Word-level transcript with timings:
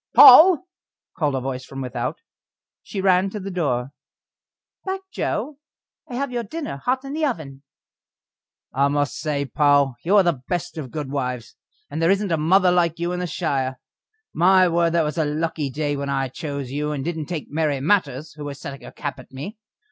"Poll!" 0.15 0.65
called 1.15 1.35
a 1.35 1.39
voice 1.39 1.63
from 1.63 1.79
without; 1.79 2.21
she 2.81 3.01
ran 3.01 3.29
to 3.29 3.39
the 3.39 3.51
door. 3.51 3.91
"Back, 4.83 5.01
Joe! 5.13 5.59
I 6.09 6.15
have 6.15 6.31
your 6.31 6.41
dinner 6.41 6.77
hot 6.77 7.05
in 7.05 7.13
the 7.13 7.23
oven." 7.23 7.61
"I 8.73 8.87
must 8.87 9.15
say, 9.19 9.45
Poll, 9.45 9.93
you 10.01 10.17
are 10.17 10.23
the 10.23 10.41
best 10.47 10.75
of 10.79 10.89
good 10.89 11.11
wives, 11.11 11.55
and 11.87 12.01
there 12.01 12.09
isn't 12.09 12.31
a 12.31 12.37
mother 12.37 12.71
like 12.71 12.97
you 12.97 13.11
in 13.11 13.19
the 13.19 13.27
shire. 13.27 13.79
My 14.33 14.67
word! 14.67 14.93
that 14.93 15.03
was 15.03 15.19
a 15.19 15.23
lucky 15.23 15.69
day 15.69 15.95
when 15.95 16.09
I 16.09 16.29
chose 16.29 16.71
you, 16.71 16.91
and 16.91 17.05
didn't 17.05 17.27
take 17.27 17.51
Mary 17.51 17.79
Matters, 17.79 18.33
who 18.33 18.45
was 18.45 18.59
setting 18.59 18.81
her 18.81 18.91
cap 18.91 19.19
at 19.19 19.31
me. 19.31 19.59